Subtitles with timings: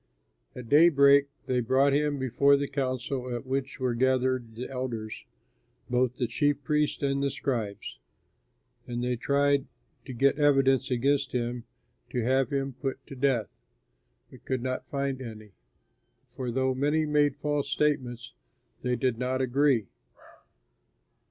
[0.55, 5.25] At daybreak they brought him before the council at which were gathered the elders,
[5.91, 7.99] both the chief priests and the scribes.
[8.87, 9.67] And they tried
[10.05, 11.65] to get evidence against him
[12.09, 13.49] to have him put to death,
[14.31, 15.51] but could not find any,
[16.29, 18.33] for though many made false statements,
[18.81, 19.85] they did not agree.